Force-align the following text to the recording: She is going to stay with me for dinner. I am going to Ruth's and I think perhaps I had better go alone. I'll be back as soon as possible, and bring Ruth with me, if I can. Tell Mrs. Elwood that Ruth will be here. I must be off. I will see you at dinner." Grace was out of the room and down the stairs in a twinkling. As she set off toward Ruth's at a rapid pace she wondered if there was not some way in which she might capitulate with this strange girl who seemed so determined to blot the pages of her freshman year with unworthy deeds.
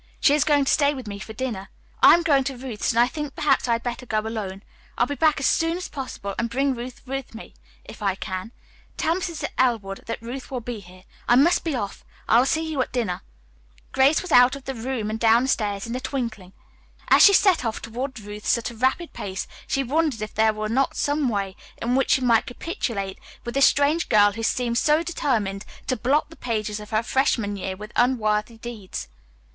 She 0.19 0.33
is 0.33 0.43
going 0.43 0.65
to 0.65 0.73
stay 0.73 0.95
with 0.95 1.05
me 1.05 1.19
for 1.19 1.33
dinner. 1.33 1.69
I 2.01 2.15
am 2.15 2.23
going 2.23 2.43
to 2.45 2.57
Ruth's 2.57 2.89
and 2.91 2.97
I 2.97 3.07
think 3.07 3.35
perhaps 3.35 3.67
I 3.67 3.73
had 3.73 3.83
better 3.83 4.07
go 4.07 4.19
alone. 4.21 4.63
I'll 4.97 5.05
be 5.05 5.13
back 5.13 5.39
as 5.39 5.45
soon 5.45 5.77
as 5.77 5.87
possible, 5.87 6.33
and 6.39 6.49
bring 6.49 6.73
Ruth 6.73 7.03
with 7.05 7.35
me, 7.35 7.53
if 7.85 8.01
I 8.01 8.15
can. 8.15 8.51
Tell 8.97 9.15
Mrs. 9.15 9.43
Elwood 9.59 10.01
that 10.07 10.19
Ruth 10.19 10.49
will 10.49 10.59
be 10.59 10.79
here. 10.79 11.03
I 11.29 11.35
must 11.35 11.63
be 11.63 11.75
off. 11.75 12.03
I 12.27 12.39
will 12.39 12.47
see 12.47 12.67
you 12.67 12.81
at 12.81 12.91
dinner." 12.91 13.21
Grace 13.91 14.23
was 14.23 14.31
out 14.31 14.55
of 14.55 14.63
the 14.63 14.73
room 14.73 15.11
and 15.11 15.19
down 15.19 15.43
the 15.43 15.49
stairs 15.49 15.85
in 15.85 15.95
a 15.95 15.99
twinkling. 15.99 16.53
As 17.09 17.21
she 17.21 17.33
set 17.33 17.63
off 17.63 17.79
toward 17.79 18.19
Ruth's 18.19 18.57
at 18.57 18.71
a 18.71 18.75
rapid 18.75 19.13
pace 19.13 19.45
she 19.67 19.83
wondered 19.83 20.23
if 20.23 20.33
there 20.33 20.51
was 20.51 20.71
not 20.71 20.95
some 20.97 21.29
way 21.29 21.55
in 21.79 21.93
which 21.93 22.13
she 22.13 22.21
might 22.21 22.47
capitulate 22.47 23.19
with 23.45 23.53
this 23.53 23.67
strange 23.67 24.09
girl 24.09 24.31
who 24.31 24.41
seemed 24.41 24.79
so 24.79 25.03
determined 25.03 25.63
to 25.85 25.95
blot 25.95 26.31
the 26.31 26.35
pages 26.35 26.79
of 26.79 26.89
her 26.89 27.03
freshman 27.03 27.55
year 27.55 27.75
with 27.75 27.91
unworthy 27.95 28.57
deeds. 28.57 29.07